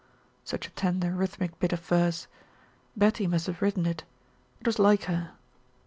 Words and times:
Such 0.43 0.65
a 0.65 0.71
tender, 0.71 1.11
rhythmic 1.11 1.59
bit 1.59 1.73
of 1.73 1.79
verse 1.81 2.25
Betty 2.97 3.27
must 3.27 3.45
have 3.45 3.61
written 3.61 3.85
it. 3.85 4.03
It 4.59 4.65
was 4.65 4.79
like 4.79 5.03
her. 5.03 5.33